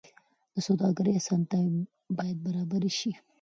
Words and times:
د 0.53 0.55
سوداګرۍ 0.67 1.13
اسانتیاوې 1.15 1.81
باید 2.17 2.37
برابرې 2.45 2.91
شي. 2.99 3.11